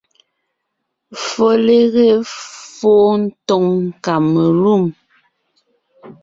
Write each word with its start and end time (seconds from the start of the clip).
Folere 1.25 2.05
fô 2.77 2.95
tòŋ 3.47 3.65
kamelûm, 4.03 4.83